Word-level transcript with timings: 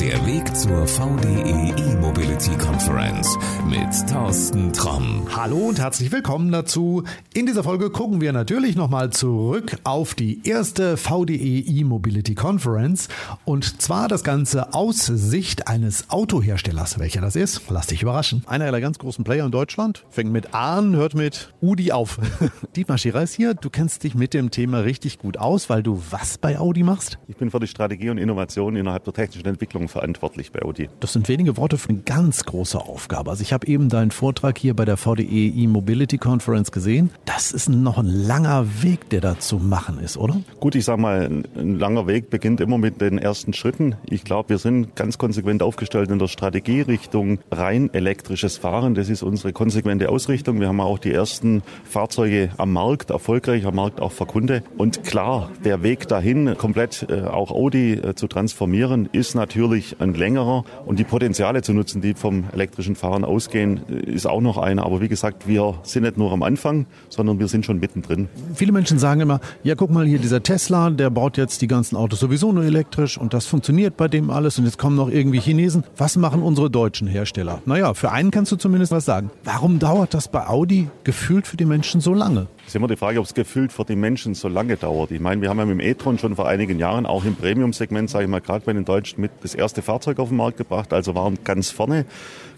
Der 0.00 0.24
Weg 0.26 0.54
zur 0.56 0.86
VDE 0.86 1.74
E-Mobility 1.76 2.56
Conference 2.56 3.36
mit 3.68 4.08
Thorsten 4.08 4.72
Tromm. 4.72 5.26
Hallo 5.34 5.56
und 5.56 5.80
herzlich 5.80 6.12
willkommen 6.12 6.52
dazu. 6.52 7.02
In 7.34 7.46
dieser 7.46 7.64
Folge 7.64 7.90
gucken 7.90 8.20
wir 8.20 8.32
natürlich 8.32 8.76
nochmal 8.76 9.10
zurück 9.10 9.76
auf 9.82 10.14
die 10.14 10.46
erste 10.48 10.96
VDE 10.96 11.64
E-Mobility 11.66 12.36
Conference 12.36 13.08
und 13.44 13.82
zwar 13.82 14.06
das 14.06 14.22
Ganze 14.22 14.72
aus 14.72 15.04
Sicht 15.06 15.66
eines 15.66 16.10
Autoherstellers. 16.10 17.00
Welcher 17.00 17.20
das 17.20 17.34
ist, 17.34 17.62
lass 17.68 17.88
dich 17.88 18.02
überraschen. 18.02 18.44
Einer 18.46 18.70
der 18.70 18.80
ganz 18.80 19.00
großen 19.00 19.24
Player 19.24 19.44
in 19.46 19.50
Deutschland. 19.50 20.04
Fängt 20.10 20.30
mit 20.30 20.54
A 20.54 20.78
an, 20.78 20.94
hört 20.94 21.14
mit 21.14 21.52
Udi 21.60 21.90
auf. 21.90 22.20
Dietmar 22.76 22.98
Scherer 22.98 23.24
ist 23.24 23.34
hier. 23.34 23.54
Du 23.54 23.68
kennst 23.68 24.04
dich 24.04 24.14
mit 24.14 24.32
dem 24.32 24.52
Thema 24.52 24.78
richtig 24.78 25.18
gut 25.18 25.38
aus, 25.38 25.68
weil 25.68 25.82
du 25.82 26.00
was 26.10 26.38
bei 26.38 26.56
Audi 26.56 26.84
machst? 26.84 27.18
Ich 27.26 27.36
bin 27.36 27.50
für 27.50 27.58
die 27.58 27.66
Strategie 27.66 28.10
und 28.10 28.18
Innovation 28.18 28.76
innerhalb 28.76 29.02
der 29.02 29.12
technischen 29.12 29.48
Entwicklung 29.48 29.87
verantwortlich 29.88 30.52
bei 30.52 30.62
Audi. 30.62 30.88
Das 31.00 31.12
sind 31.12 31.28
wenige 31.28 31.56
Worte 31.56 31.78
für 31.78 31.90
eine 31.90 31.98
ganz 32.00 32.44
große 32.44 32.78
Aufgabe. 32.78 33.30
Also 33.30 33.42
ich 33.42 33.52
habe 33.52 33.66
eben 33.66 33.88
deinen 33.88 34.10
Vortrag 34.10 34.58
hier 34.58 34.74
bei 34.74 34.84
der 34.84 34.96
VDE 34.96 35.48
E-Mobility 35.48 36.18
Conference 36.18 36.72
gesehen. 36.72 37.10
Das 37.24 37.52
ist 37.52 37.68
noch 37.68 37.98
ein 37.98 38.06
langer 38.06 38.82
Weg, 38.82 39.10
der 39.10 39.20
da 39.20 39.38
zu 39.38 39.56
machen 39.56 39.98
ist, 39.98 40.16
oder? 40.16 40.40
Gut, 40.60 40.74
ich 40.74 40.84
sage 40.84 41.00
mal, 41.00 41.42
ein 41.56 41.78
langer 41.78 42.06
Weg 42.06 42.30
beginnt 42.30 42.60
immer 42.60 42.78
mit 42.78 43.00
den 43.00 43.18
ersten 43.18 43.52
Schritten. 43.52 43.96
Ich 44.08 44.24
glaube, 44.24 44.50
wir 44.50 44.58
sind 44.58 44.96
ganz 44.96 45.18
konsequent 45.18 45.62
aufgestellt 45.62 46.10
in 46.10 46.18
der 46.18 46.28
Strategie 46.28 46.82
Richtung 46.82 47.38
rein 47.50 47.90
elektrisches 47.92 48.56
Fahren. 48.58 48.94
Das 48.94 49.08
ist 49.08 49.22
unsere 49.22 49.52
konsequente 49.52 50.08
Ausrichtung. 50.08 50.60
Wir 50.60 50.68
haben 50.68 50.80
auch 50.80 50.98
die 50.98 51.12
ersten 51.12 51.62
Fahrzeuge 51.84 52.50
am 52.56 52.72
Markt, 52.72 53.10
erfolgreich 53.10 53.64
am 53.64 53.76
Markt 53.76 54.00
auch 54.00 54.12
für 54.12 54.26
Kunde. 54.26 54.62
Und 54.76 55.04
klar, 55.04 55.50
der 55.64 55.82
Weg 55.82 56.08
dahin, 56.08 56.56
komplett 56.56 57.06
äh, 57.08 57.22
auch 57.22 57.50
Audi 57.50 57.94
äh, 57.94 58.14
zu 58.14 58.26
transformieren, 58.26 59.08
ist 59.12 59.34
natürlich 59.34 59.77
ein 59.98 60.14
längerer. 60.14 60.64
Und 60.86 60.98
die 60.98 61.04
Potenziale 61.04 61.62
zu 61.62 61.72
nutzen, 61.72 62.00
die 62.00 62.14
vom 62.14 62.44
elektrischen 62.52 62.96
Fahren 62.96 63.24
ausgehen, 63.24 63.82
ist 63.88 64.26
auch 64.26 64.40
noch 64.40 64.58
einer. 64.58 64.84
Aber 64.84 65.00
wie 65.00 65.08
gesagt, 65.08 65.48
wir 65.48 65.74
sind 65.82 66.02
nicht 66.02 66.16
nur 66.16 66.32
am 66.32 66.42
Anfang, 66.42 66.86
sondern 67.08 67.38
wir 67.38 67.48
sind 67.48 67.64
schon 67.64 67.80
mittendrin. 67.80 68.28
Viele 68.54 68.72
Menschen 68.72 68.98
sagen 68.98 69.20
immer, 69.20 69.40
ja 69.62 69.74
guck 69.74 69.90
mal 69.90 70.06
hier, 70.06 70.18
dieser 70.18 70.42
Tesla, 70.42 70.90
der 70.90 71.10
baut 71.10 71.36
jetzt 71.36 71.62
die 71.62 71.66
ganzen 71.66 71.96
Autos 71.96 72.20
sowieso 72.20 72.52
nur 72.52 72.64
elektrisch 72.64 73.18
und 73.18 73.34
das 73.34 73.46
funktioniert 73.46 73.96
bei 73.96 74.08
dem 74.08 74.30
alles 74.30 74.58
und 74.58 74.64
jetzt 74.64 74.78
kommen 74.78 74.96
noch 74.96 75.08
irgendwie 75.08 75.40
Chinesen. 75.40 75.84
Was 75.96 76.16
machen 76.16 76.42
unsere 76.42 76.70
deutschen 76.70 77.08
Hersteller? 77.08 77.60
Naja, 77.66 77.94
für 77.94 78.10
einen 78.10 78.30
kannst 78.30 78.52
du 78.52 78.56
zumindest 78.56 78.92
was 78.92 79.04
sagen. 79.04 79.30
Warum 79.44 79.78
dauert 79.78 80.14
das 80.14 80.28
bei 80.28 80.46
Audi 80.46 80.88
gefühlt 81.04 81.46
für 81.46 81.56
die 81.56 81.64
Menschen 81.64 82.00
so 82.00 82.14
lange? 82.14 82.46
Ist 82.68 82.76
immer 82.76 82.86
die 82.86 82.96
Frage, 82.96 83.18
ob 83.18 83.24
es 83.24 83.32
gefühlt 83.32 83.72
für 83.72 83.86
die 83.86 83.96
Menschen 83.96 84.34
so 84.34 84.46
lange 84.46 84.76
dauert. 84.76 85.10
Ich 85.10 85.20
meine, 85.20 85.40
wir 85.40 85.48
haben 85.48 85.58
ja 85.58 85.64
mit 85.64 85.80
dem 85.80 85.80
e-tron 85.80 86.18
schon 86.18 86.36
vor 86.36 86.46
einigen 86.46 86.78
Jahren 86.78 87.06
auch 87.06 87.24
im 87.24 87.34
Premium-Segment, 87.34 88.10
sage 88.10 88.24
ich 88.24 88.30
mal, 88.30 88.42
gerade 88.42 88.66
bei 88.66 88.74
den 88.74 88.84
Deutschen 88.84 89.22
mit 89.22 89.30
das 89.40 89.54
erste 89.54 89.80
Fahrzeug 89.80 90.18
auf 90.18 90.28
den 90.28 90.36
Markt 90.36 90.58
gebracht, 90.58 90.92
also 90.92 91.14
waren 91.14 91.38
ganz 91.44 91.70
vorne. 91.70 92.04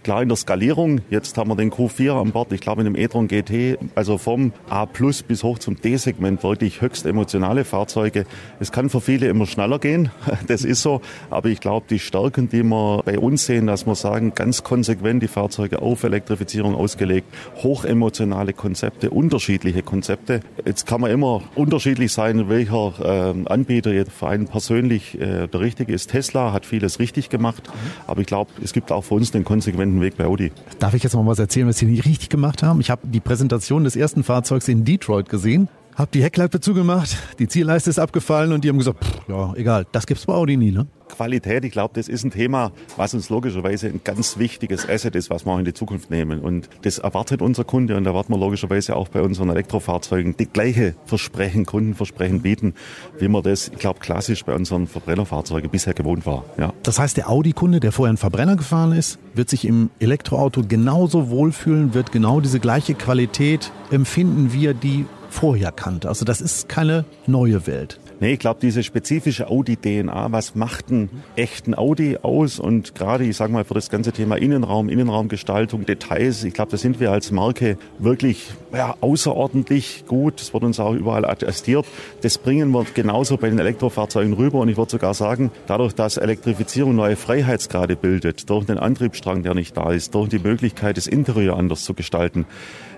Klar 0.02 0.22
in 0.22 0.28
der 0.28 0.36
Skalierung, 0.36 1.02
jetzt 1.10 1.36
haben 1.36 1.50
wir 1.50 1.56
den 1.56 1.70
Q4 1.70 2.18
an 2.18 2.32
Bord, 2.32 2.52
ich 2.52 2.62
glaube 2.62 2.80
in 2.80 2.86
dem 2.86 2.96
e-tron 2.96 3.28
GT, 3.28 3.76
also 3.94 4.16
vom 4.16 4.54
A 4.70 4.86
Plus 4.86 5.22
bis 5.22 5.42
hoch 5.42 5.58
zum 5.58 5.78
D-Segment 5.78 6.42
wirklich 6.42 6.80
höchst 6.80 7.04
emotionale 7.04 7.66
Fahrzeuge. 7.66 8.24
Es 8.60 8.72
kann 8.72 8.88
für 8.88 9.02
viele 9.02 9.28
immer 9.28 9.44
schneller 9.44 9.78
gehen, 9.78 10.08
das 10.46 10.64
ist 10.64 10.80
so, 10.80 11.02
aber 11.28 11.50
ich 11.50 11.60
glaube, 11.60 11.84
die 11.90 11.98
Stärken, 11.98 12.48
die 12.48 12.62
wir 12.62 13.02
bei 13.04 13.18
uns 13.18 13.44
sehen, 13.44 13.66
dass 13.66 13.86
wir 13.86 13.94
sagen, 13.94 14.32
ganz 14.34 14.64
konsequent 14.64 15.22
die 15.22 15.28
Fahrzeuge 15.28 15.82
auf 15.82 16.02
Elektrifizierung 16.02 16.74
ausgelegt, 16.74 17.26
hochemotionale 17.62 18.54
Konzepte, 18.54 19.10
unterschiedliche 19.10 19.82
Konzepte. 19.82 20.40
Jetzt 20.64 20.86
kann 20.86 21.02
man 21.02 21.10
immer 21.10 21.42
unterschiedlich 21.54 22.10
sein, 22.10 22.48
welcher 22.48 23.34
äh, 23.36 23.52
Anbieter 23.52 23.92
jetzt 23.92 24.12
für 24.12 24.28
einen 24.28 24.46
persönlich 24.46 25.20
äh, 25.20 25.46
der 25.46 25.60
richtige 25.60 25.92
ist. 25.92 26.10
Tesla 26.10 26.54
hat 26.54 26.64
vieles 26.64 27.00
richtig 27.00 27.28
gemacht, 27.28 27.68
aber 28.06 28.22
ich 28.22 28.26
glaube, 28.26 28.50
es 28.64 28.72
gibt 28.72 28.90
auch 28.92 29.04
für 29.04 29.16
uns 29.16 29.30
den 29.30 29.44
konsequenten 29.44 29.89
Weg 29.98 30.16
bei 30.16 30.26
Audi. 30.26 30.52
Darf 30.78 30.94
ich 30.94 31.02
jetzt 31.02 31.14
mal 31.14 31.26
was 31.26 31.38
erzählen, 31.38 31.66
was 31.66 31.78
Sie 31.78 31.86
nicht 31.86 32.04
richtig 32.04 32.28
gemacht 32.28 32.62
haben? 32.62 32.80
Ich 32.80 32.90
habe 32.90 33.06
die 33.06 33.20
Präsentation 33.20 33.84
des 33.84 33.96
ersten 33.96 34.22
Fahrzeugs 34.22 34.68
in 34.68 34.84
Detroit 34.84 35.28
gesehen, 35.28 35.68
habe 36.00 36.10
die 36.12 36.22
Heckklappe 36.22 36.60
zugemacht, 36.60 37.16
die 37.38 37.46
Zielleiste 37.46 37.90
ist 37.90 37.98
abgefallen 37.98 38.52
und 38.52 38.64
die 38.64 38.68
haben 38.68 38.78
gesagt, 38.78 39.04
pff, 39.04 39.28
ja, 39.28 39.52
egal, 39.54 39.86
das 39.92 40.06
gibt's 40.06 40.26
bei 40.26 40.32
Audi 40.32 40.56
nie, 40.56 40.72
ne? 40.72 40.86
Qualität, 41.08 41.64
ich 41.64 41.72
glaube, 41.72 41.92
das 41.94 42.08
ist 42.08 42.24
ein 42.24 42.30
Thema, 42.30 42.72
was 42.96 43.14
uns 43.14 43.28
logischerweise 43.30 43.88
ein 43.88 44.00
ganz 44.04 44.38
wichtiges 44.38 44.88
Asset 44.88 45.16
ist, 45.16 45.28
was 45.28 45.44
wir 45.44 45.52
auch 45.52 45.58
in 45.58 45.64
die 45.64 45.74
Zukunft 45.74 46.08
nehmen. 46.08 46.40
Und 46.40 46.70
das 46.82 46.98
erwartet 46.98 47.42
unser 47.42 47.64
Kunde 47.64 47.96
und 47.96 48.06
erwarten 48.06 48.32
wir 48.32 48.38
logischerweise 48.38 48.94
auch 48.94 49.08
bei 49.08 49.20
unseren 49.20 49.50
Elektrofahrzeugen 49.50 50.36
die 50.36 50.46
gleiche 50.46 50.94
Versprechen, 51.04 51.66
Kundenversprechen 51.66 52.42
bieten, 52.42 52.74
wie 53.18 53.26
man 53.26 53.42
das, 53.42 53.68
ich 53.68 53.78
glaube, 53.78 53.98
klassisch 53.98 54.44
bei 54.44 54.54
unseren 54.54 54.86
Verbrennerfahrzeugen 54.86 55.68
bisher 55.68 55.94
gewohnt 55.94 56.26
war. 56.26 56.44
Ja. 56.58 56.72
Das 56.84 56.98
heißt, 56.98 57.16
der 57.16 57.28
Audi-Kunde, 57.28 57.80
der 57.80 57.90
vorher 57.90 58.10
einen 58.10 58.16
Verbrenner 58.16 58.54
gefahren 58.54 58.92
ist, 58.92 59.18
wird 59.34 59.50
sich 59.50 59.66
im 59.66 59.90
Elektroauto 59.98 60.62
genauso 60.66 61.28
wohlfühlen, 61.28 61.92
wird 61.92 62.12
genau 62.12 62.40
diese 62.40 62.60
gleiche 62.60 62.94
Qualität 62.94 63.72
empfinden, 63.90 64.52
wie 64.52 64.66
er 64.66 64.74
die 64.74 65.06
vorher 65.30 65.72
kannte. 65.72 66.08
Also 66.08 66.24
das 66.24 66.40
ist 66.40 66.68
keine 66.68 67.04
neue 67.26 67.66
Welt. 67.66 67.98
Nee, 68.22 68.34
ich 68.34 68.38
glaube, 68.38 68.60
diese 68.60 68.82
spezifische 68.82 69.48
Audi-DNA, 69.48 70.30
was 70.30 70.54
macht 70.54 70.90
einen 70.90 71.08
echten 71.36 71.74
Audi 71.74 72.18
aus? 72.20 72.58
Und 72.58 72.94
gerade, 72.94 73.24
ich 73.24 73.34
sage 73.34 73.50
mal, 73.50 73.64
für 73.64 73.72
das 73.72 73.88
ganze 73.88 74.12
Thema 74.12 74.36
Innenraum, 74.36 74.90
Innenraumgestaltung, 74.90 75.86
Details, 75.86 76.44
ich 76.44 76.52
glaube, 76.52 76.70
da 76.70 76.76
sind 76.76 77.00
wir 77.00 77.12
als 77.12 77.30
Marke 77.30 77.78
wirklich 77.98 78.50
ja, 78.74 78.94
außerordentlich 79.00 80.04
gut. 80.06 80.38
Das 80.38 80.52
wird 80.52 80.64
uns 80.64 80.78
auch 80.78 80.92
überall 80.92 81.24
attestiert. 81.24 81.86
Das 82.20 82.36
bringen 82.36 82.70
wir 82.72 82.84
genauso 82.92 83.38
bei 83.38 83.48
den 83.48 83.58
Elektrofahrzeugen 83.58 84.34
rüber. 84.34 84.58
Und 84.58 84.68
ich 84.68 84.76
würde 84.76 84.90
sogar 84.90 85.14
sagen, 85.14 85.50
dadurch, 85.66 85.94
dass 85.94 86.18
Elektrifizierung 86.18 86.94
neue 86.94 87.16
Freiheitsgrade 87.16 87.96
bildet, 87.96 88.50
durch 88.50 88.66
den 88.66 88.76
Antriebsstrang, 88.76 89.42
der 89.42 89.54
nicht 89.54 89.78
da 89.78 89.92
ist, 89.92 90.14
durch 90.14 90.28
die 90.28 90.40
Möglichkeit, 90.40 90.98
das 90.98 91.06
Interieur 91.06 91.56
anders 91.56 91.84
zu 91.84 91.94
gestalten, 91.94 92.44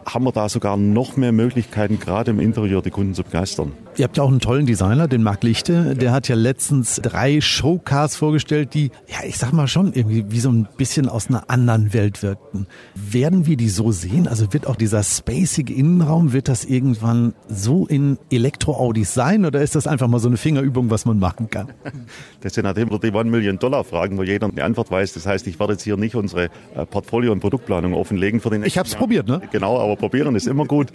haben 0.06 0.24
wir 0.24 0.32
da 0.32 0.48
sogar 0.48 0.76
noch 0.76 1.16
mehr 1.16 1.32
Möglichkeiten, 1.32 1.98
gerade 1.98 2.32
im 2.32 2.40
Interieur 2.40 2.82
die 2.82 2.90
Kunden 2.90 3.14
zu 3.14 3.22
begeistern. 3.22 3.72
Ihr 3.96 4.04
habt 4.04 4.16
ja 4.16 4.22
auch 4.22 4.30
einen 4.30 4.40
tollen 4.40 4.66
Designer, 4.66 5.08
den 5.12 5.22
Marc 5.22 5.44
Lichte. 5.44 5.94
Der 5.94 6.12
hat 6.12 6.28
ja 6.28 6.34
letztens 6.34 6.96
drei 6.96 7.40
Showcars 7.40 8.16
vorgestellt, 8.16 8.74
die, 8.74 8.90
ja, 9.06 9.18
ich 9.26 9.36
sag 9.38 9.52
mal 9.52 9.68
schon 9.68 9.92
irgendwie 9.92 10.24
wie 10.30 10.40
so 10.40 10.50
ein 10.50 10.66
bisschen 10.76 11.08
aus 11.08 11.28
einer 11.28 11.50
anderen 11.50 11.92
Welt 11.92 12.22
wirkten. 12.22 12.66
Werden 12.94 13.46
wir 13.46 13.56
die 13.56 13.68
so 13.68 13.92
sehen? 13.92 14.26
Also 14.26 14.52
wird 14.52 14.66
auch 14.66 14.76
dieser 14.76 15.02
spacige 15.02 15.72
Innenraum, 15.72 16.32
wird 16.32 16.48
das 16.48 16.64
irgendwann 16.64 17.34
so 17.48 17.86
in 17.86 18.18
Elektro-Audis 18.30 19.14
sein 19.14 19.44
oder 19.44 19.60
ist 19.60 19.74
das 19.74 19.86
einfach 19.86 20.08
mal 20.08 20.18
so 20.18 20.28
eine 20.28 20.38
Fingerübung, 20.38 20.90
was 20.90 21.04
man 21.04 21.18
machen 21.18 21.50
kann? 21.50 21.68
Das 22.40 22.54
sind 22.54 22.64
natürlich 22.64 22.98
die 23.00 23.12
One 23.12 23.30
Million 23.30 23.58
Dollar 23.58 23.84
Fragen, 23.84 24.16
wo 24.16 24.22
jeder 24.22 24.48
eine 24.48 24.64
Antwort 24.64 24.90
weiß. 24.90 25.12
Das 25.12 25.26
heißt, 25.26 25.46
ich 25.46 25.60
werde 25.60 25.74
jetzt 25.74 25.82
hier 25.82 25.96
nicht 25.96 26.14
unsere 26.14 26.48
Portfolio- 26.90 27.32
und 27.32 27.40
Produktplanung 27.40 27.94
offenlegen 27.94 28.40
für 28.40 28.50
den 28.50 28.64
Ich 28.64 28.78
habe 28.78 28.88
es 28.88 28.94
probiert, 28.94 29.28
ne? 29.28 29.42
Genau, 29.52 29.78
aber 29.78 29.96
probieren 29.96 30.34
ist 30.34 30.46
immer 30.46 30.64
gut. 30.64 30.88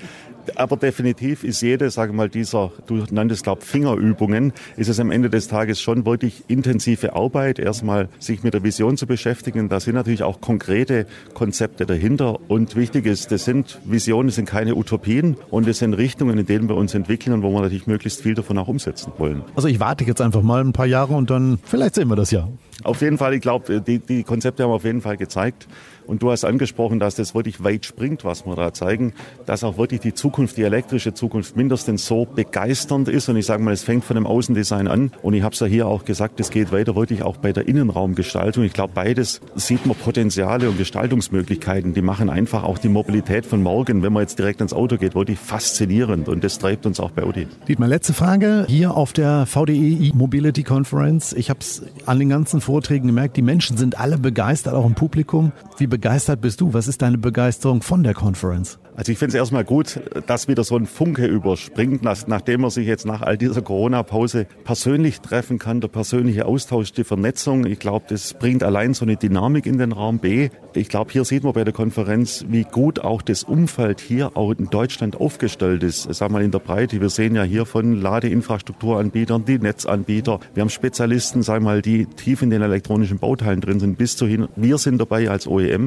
Aber 0.56 0.78
definitiv 0.78 1.44
ist 1.44 1.62
jede, 1.62 1.90
sage 1.90 2.14
mal, 2.14 2.30
dieser, 2.30 2.72
du 2.88 3.04
nanntest, 3.12 3.44
glaube 3.44 3.62
Fingerübungen, 4.08 4.54
ist 4.76 4.88
es 4.88 5.00
am 5.00 5.12
Ende 5.12 5.30
des 5.30 5.48
Tages 5.48 5.82
schon 5.82 6.06
wirklich 6.06 6.44
intensive 6.48 7.16
Arbeit, 7.16 7.60
erstmal 7.60 8.10
sich 8.20 8.44
mit 8.44 8.54
der 8.54 8.64
Vision 8.64 8.98
zu 8.98 9.08
beschäftigen. 9.08 9.70
Da 9.70 9.80
sind 9.80 9.96
natürlich 9.96 10.24
auch 10.24 10.42
konkrete 10.42 11.06
Konzepte 11.34 11.86
dahinter. 11.86 12.40
Und 12.50 12.76
wichtig 12.76 13.06
ist, 13.06 13.32
das 13.32 13.46
sind 13.46 13.80
Visionen, 13.86 14.28
das 14.28 14.36
sind 14.36 14.48
keine 14.48 14.76
Utopien 14.76 15.38
und 15.50 15.68
es 15.68 15.80
sind 15.80 15.94
Richtungen, 15.94 16.38
in 16.38 16.46
denen 16.46 16.70
wir 16.70 16.76
uns 16.76 16.94
entwickeln 16.94 17.34
und 17.34 17.44
wo 17.44 17.52
wir 17.52 17.62
natürlich 17.62 17.88
möglichst 17.88 18.22
viel 18.22 18.34
davon 18.34 18.58
auch 18.58 18.68
umsetzen 18.68 19.12
wollen. 19.18 19.44
Also 19.56 19.68
ich 19.68 19.80
warte 19.80 20.04
jetzt 20.04 20.22
einfach 20.22 20.42
mal 20.42 20.64
ein 20.64 20.74
paar 20.74 20.86
Jahre 20.86 21.14
und 21.14 21.30
dann 21.30 21.60
vielleicht 21.64 21.96
sehen 21.96 22.10
wir 22.10 22.16
das 22.16 22.32
ja. 22.32 22.48
Auf 22.84 23.02
jeden 23.02 23.18
Fall, 23.18 23.34
ich 23.34 23.42
glaube, 23.42 23.82
die, 23.82 24.00
die 24.00 24.24
Konzepte 24.24 24.64
haben 24.64 24.72
auf 24.72 24.84
jeden 24.84 25.02
Fall 25.02 25.18
gezeigt. 25.18 25.68
Und 26.08 26.24
du 26.24 26.32
hast 26.32 26.46
angesprochen, 26.46 27.00
dass 27.00 27.16
das 27.16 27.36
wirklich 27.36 27.64
weit 27.64 27.86
springt, 27.86 28.24
was 28.24 28.46
wir 28.46 28.56
da 28.56 28.74
zeigen, 28.74 29.14
dass 29.46 29.64
auch 29.64 29.78
wirklich 29.78 30.00
die 30.00 30.14
Zukunft, 30.14 30.58
die 30.58 30.64
elektrische 30.64 31.14
Zukunft 31.14 31.56
mindestens 31.58 32.06
so 32.06 32.26
begeisternd 32.26 33.10
ist. 33.10 33.28
Und 33.30 33.36
ich 33.36 33.46
sage 33.46 33.62
mal, 33.62 33.74
es 33.74 33.84
fängt 33.84 34.06
von 34.06 34.16
dem 34.16 34.26
Außendesign 34.26 34.88
an. 34.88 35.12
Und 35.22 35.34
ich 35.34 35.44
habe 35.44 35.54
es 35.54 35.60
ja 35.60 35.68
hier 35.68 35.88
auch 35.88 36.06
gesagt, 36.06 36.40
es 36.40 36.50
geht 36.50 36.72
weiter 36.72 36.96
wirklich 36.96 37.24
auch 37.24 37.38
bei 37.38 37.52
der 37.52 37.68
Innenraumgestaltung. 37.68 38.64
Ich 38.64 38.74
glaube, 38.74 38.94
beides 38.96 39.42
sieht 39.56 39.86
man 39.86 39.98
Potenziale 39.98 40.70
und 40.70 40.78
Gestaltungsmöglichkeiten. 40.78 41.94
Die 41.94 42.02
machen 42.02 42.30
einfach 42.30 42.64
auch 42.64 42.78
die 42.78 42.90
Mobilität 42.90 43.46
von 43.46 43.62
morgen, 43.62 44.02
wenn 44.02 44.14
man 44.14 44.24
jetzt 44.24 44.40
direkt 44.40 44.62
ins 44.62 44.74
Auto 44.74 44.98
geht, 44.98 45.14
wirklich 45.14 45.40
faszinierend. 45.40 46.30
Und 46.30 46.44
das 46.44 46.58
treibt 46.60 46.86
uns 46.86 47.00
auch 47.02 47.12
bei 47.12 47.24
Audi. 47.24 47.48
Dietmar, 47.68 47.90
letzte 47.90 48.14
Frage 48.14 48.66
hier 48.70 48.96
auf 48.96 49.12
der 49.12 49.46
VDE 49.46 50.12
Mobility 50.14 50.64
Conference. 50.64 51.34
Ich 51.34 51.50
habe 51.50 51.60
es 51.60 51.84
an 52.06 52.20
den 52.20 52.30
ganzen 52.30 52.62
Vorträgen 52.62 53.08
gemerkt, 53.08 53.36
die 53.36 53.42
Menschen 53.42 53.78
sind 53.78 54.00
alle 54.00 54.18
begeistert, 54.18 54.74
auch 54.74 54.86
im 54.86 54.96
Publikum. 54.96 55.52
Wie 55.78 55.88
begeistert 55.98 56.42
bist 56.42 56.62
du? 56.62 56.76
Was 56.76 56.88
ist 56.88 57.02
deine 57.02 57.18
Begeisterung 57.18 57.82
von 57.82 58.04
der 58.04 58.14
Conference? 58.14 58.78
Also 58.96 59.12
ich 59.12 59.18
finde 59.18 59.30
es 59.30 59.36
erstmal 59.36 59.64
gut, 59.64 60.00
dass 60.26 60.48
wieder 60.48 60.64
so 60.64 60.76
ein 60.76 60.88
Funke 60.88 61.26
überspringt, 61.28 62.02
nachdem 62.02 62.62
man 62.62 62.72
sich 62.72 62.88
jetzt 62.88 63.06
nach 63.06 63.22
all 63.22 63.38
dieser 63.38 63.62
Corona-Pause 63.62 64.48
persönlich 64.64 65.22
treffen 65.22 65.60
kann, 65.60 65.82
der 65.82 65.88
persönliche 65.88 66.46
Austausch, 66.46 66.94
die 66.94 67.04
Vernetzung. 67.04 67.68
Ich 67.68 67.78
glaube, 67.78 68.06
das 68.10 68.34
bringt 68.34 68.64
allein 68.64 68.96
so 68.96 69.06
eine 69.06 69.16
Dynamik 69.16 69.68
in 69.68 69.78
den 69.78 69.92
Raum 69.92 70.18
B. 70.18 70.50
Ich 70.74 70.90
glaube, 70.90 71.12
hier 71.12 71.26
sieht 71.26 71.44
man 71.44 71.54
bei 71.54 71.64
der 71.64 71.74
Konferenz, 71.74 72.46
wie 72.50 72.64
gut 72.64 73.00
auch 73.00 73.22
das 73.22 73.44
Umfeld 73.44 74.00
hier 74.00 74.36
auch 74.36 74.52
in 74.52 74.66
Deutschland 74.66 75.16
aufgestellt 75.16 75.84
ist. 75.84 76.12
Sag 76.14 76.32
mal 76.32 76.44
in 76.44 76.52
der 76.52 76.60
Breite. 76.60 77.00
Wir 77.00 77.10
sehen 77.10 77.36
ja 77.36 77.44
hier 77.44 77.68
von 77.68 78.02
Ladeinfrastrukturanbietern, 78.02 79.46
die 79.46 79.60
Netzanbieter. 79.60 80.40
Wir 80.56 80.62
haben 80.62 80.70
Spezialisten, 80.70 81.44
sag 81.44 81.62
mal, 81.62 81.84
die 81.84 82.08
tief 82.08 82.42
in 82.42 82.50
den 82.50 82.64
elektronischen 82.64 83.20
Bauteilen 83.20 83.62
drin 83.62 83.80
sind, 83.80 83.98
bis 83.98 84.18
zu 84.18 84.26
hin. 84.26 84.48
Wir 84.56 84.80
sind 84.80 85.00
dabei 85.00 85.30
als 85.30 85.48
OEM. 85.48 85.87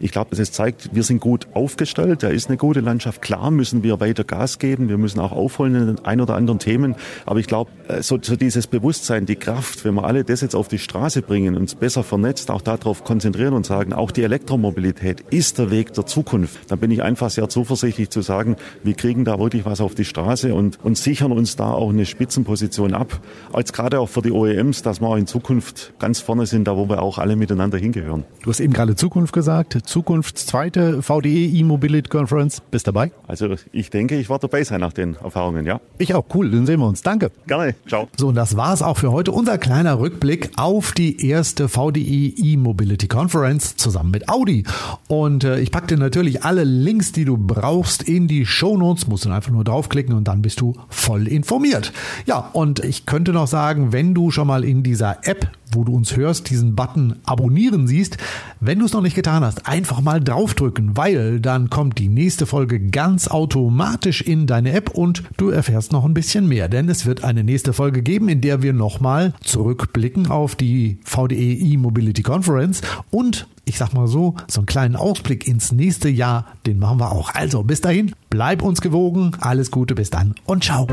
Ich 0.00 0.10
glaube, 0.10 0.34
das 0.36 0.52
zeigt, 0.52 0.94
wir 0.94 1.02
sind 1.02 1.20
gut 1.20 1.48
aufgestellt. 1.54 2.22
Da 2.22 2.28
ist 2.28 2.46
ist 2.46 2.50
eine 2.50 2.58
gute 2.58 2.80
Landschaft. 2.80 3.22
Klar 3.22 3.50
müssen 3.50 3.82
wir 3.82 3.98
weiter 3.98 4.22
Gas 4.22 4.60
geben, 4.60 4.88
wir 4.88 4.98
müssen 4.98 5.18
auch 5.18 5.32
aufholen 5.32 5.74
in 5.74 5.86
den 5.86 6.04
ein 6.04 6.20
oder 6.20 6.36
anderen 6.36 6.60
Themen. 6.60 6.94
Aber 7.24 7.40
ich 7.40 7.48
glaube, 7.48 7.70
äh, 7.88 8.02
so, 8.02 8.18
so 8.22 8.36
dieses 8.36 8.68
Bewusstsein, 8.68 9.26
die 9.26 9.34
Kraft, 9.34 9.84
wenn 9.84 9.94
wir 9.94 10.04
alle 10.04 10.22
das 10.22 10.42
jetzt 10.42 10.54
auf 10.54 10.68
die 10.68 10.78
Straße 10.78 11.22
bringen, 11.22 11.56
uns 11.56 11.74
besser 11.74 12.04
vernetzt, 12.04 12.52
auch 12.52 12.62
darauf 12.62 13.02
konzentrieren 13.02 13.52
und 13.54 13.66
sagen, 13.66 13.92
auch 13.92 14.12
die 14.12 14.22
Elektromobilität 14.22 15.22
ist 15.30 15.58
der 15.58 15.72
Weg 15.72 15.92
der 15.94 16.06
Zukunft, 16.06 16.70
dann 16.70 16.78
bin 16.78 16.92
ich 16.92 17.02
einfach 17.02 17.30
sehr 17.30 17.48
zuversichtlich 17.48 18.10
zu 18.10 18.22
sagen, 18.22 18.56
wir 18.84 18.94
kriegen 18.94 19.24
da 19.24 19.40
wirklich 19.40 19.64
was 19.64 19.80
auf 19.80 19.96
die 19.96 20.04
Straße 20.04 20.54
und, 20.54 20.78
und 20.84 20.96
sichern 20.96 21.32
uns 21.32 21.56
da 21.56 21.72
auch 21.72 21.90
eine 21.90 22.06
Spitzenposition 22.06 22.94
ab. 22.94 23.20
Als 23.52 23.72
gerade 23.72 23.98
auch 23.98 24.08
für 24.08 24.22
die 24.22 24.30
OEMs, 24.30 24.82
dass 24.82 25.00
wir 25.00 25.08
auch 25.08 25.16
in 25.16 25.26
Zukunft 25.26 25.94
ganz 25.98 26.20
vorne 26.20 26.46
sind, 26.46 26.68
da 26.68 26.76
wo 26.76 26.88
wir 26.88 27.02
auch 27.02 27.18
alle 27.18 27.34
miteinander 27.34 27.78
hingehören. 27.78 28.24
Du 28.44 28.50
hast 28.50 28.60
eben 28.60 28.72
gerade 28.72 28.94
Zukunft 28.94 29.32
gesagt. 29.36 29.78
Zukunft 29.84 30.38
zweite 30.38 31.02
VDE 31.02 31.46
E-Mobility 31.46 32.08
Conference. 32.08 32.62
Bist 32.70 32.86
dabei? 32.86 33.12
Also 33.28 33.54
ich 33.70 33.90
denke, 33.90 34.16
ich 34.16 34.30
werde 34.30 34.48
dabei 34.48 34.64
sein 34.64 34.80
nach 34.80 34.94
den 34.94 35.14
Erfahrungen, 35.22 35.66
ja. 35.66 35.80
Ich 35.98 36.14
auch, 36.14 36.24
cool, 36.34 36.50
dann 36.50 36.64
sehen 36.64 36.80
wir 36.80 36.86
uns. 36.86 37.02
Danke. 37.02 37.30
Gerne, 37.46 37.74
ciao. 37.86 38.08
So, 38.16 38.28
und 38.28 38.34
das 38.34 38.56
war's 38.56 38.80
auch 38.80 38.96
für 38.96 39.12
heute. 39.12 39.32
Unser 39.32 39.58
kleiner 39.58 40.00
Rückblick 40.00 40.52
auf 40.56 40.92
die 40.92 41.28
erste 41.28 41.68
VDE 41.68 42.32
E-Mobility 42.34 43.08
Conference 43.08 43.76
zusammen 43.76 44.10
mit 44.10 44.28
Audi. 44.30 44.64
Und 45.06 45.44
äh, 45.44 45.60
ich 45.60 45.70
packe 45.70 45.88
dir 45.88 45.98
natürlich 45.98 46.42
alle 46.42 46.64
Links, 46.64 47.12
die 47.12 47.26
du 47.26 47.36
brauchst, 47.36 48.02
in 48.02 48.28
die 48.28 48.46
Show 48.46 48.78
Notes. 48.78 49.06
Musst 49.06 49.26
du 49.26 49.30
einfach 49.30 49.52
nur 49.52 49.64
draufklicken 49.64 50.14
und 50.14 50.26
dann 50.28 50.40
bist 50.40 50.62
du 50.62 50.72
voll 50.88 51.28
informiert. 51.28 51.92
Ja, 52.24 52.48
und 52.54 52.82
ich 52.82 53.04
könnte 53.04 53.34
noch 53.34 53.48
sagen, 53.48 53.92
wenn 53.92 54.14
du 54.14 54.30
schon 54.30 54.46
mal 54.46 54.64
in 54.64 54.82
dieser 54.82 55.18
App 55.26 55.50
wo 55.72 55.84
du 55.84 55.94
uns 55.94 56.16
hörst, 56.16 56.50
diesen 56.50 56.74
Button 56.74 57.16
abonnieren 57.24 57.86
siehst. 57.86 58.18
Wenn 58.60 58.78
du 58.78 58.84
es 58.84 58.92
noch 58.92 59.02
nicht 59.02 59.16
getan 59.16 59.44
hast, 59.44 59.66
einfach 59.66 60.00
mal 60.00 60.20
draufdrücken, 60.20 60.96
weil 60.96 61.40
dann 61.40 61.70
kommt 61.70 61.98
die 61.98 62.08
nächste 62.08 62.46
Folge 62.46 62.80
ganz 62.80 63.28
automatisch 63.28 64.22
in 64.22 64.46
deine 64.46 64.72
App 64.72 64.90
und 64.90 65.22
du 65.36 65.50
erfährst 65.50 65.92
noch 65.92 66.04
ein 66.04 66.14
bisschen 66.14 66.48
mehr, 66.48 66.68
denn 66.68 66.88
es 66.88 67.06
wird 67.06 67.24
eine 67.24 67.44
nächste 67.44 67.72
Folge 67.72 68.02
geben, 68.02 68.28
in 68.28 68.40
der 68.40 68.62
wir 68.62 68.72
nochmal 68.72 69.34
zurückblicken 69.42 70.30
auf 70.30 70.54
die 70.54 70.98
VDE 71.04 71.52
E-Mobility 71.54 72.22
Conference 72.22 72.80
und 73.10 73.46
ich 73.64 73.78
sag 73.78 73.92
mal 73.92 74.06
so, 74.06 74.36
so 74.46 74.60
einen 74.60 74.66
kleinen 74.66 74.96
Ausblick 74.96 75.46
ins 75.48 75.72
nächste 75.72 76.08
Jahr, 76.08 76.46
den 76.66 76.78
machen 76.78 77.00
wir 77.00 77.10
auch. 77.10 77.34
Also 77.34 77.64
bis 77.64 77.80
dahin, 77.80 78.14
bleib 78.30 78.62
uns 78.62 78.80
gewogen, 78.80 79.32
alles 79.40 79.70
Gute, 79.70 79.94
bis 79.94 80.10
dann 80.10 80.34
und 80.44 80.64
ciao. 80.64 80.86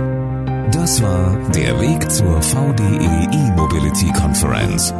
Das 0.73 1.03
war 1.03 1.37
der 1.53 1.79
Weg 1.79 2.09
zur 2.09 2.41
VDE 2.41 3.29
E-Mobility 3.31 4.11
Conference. 4.11 4.91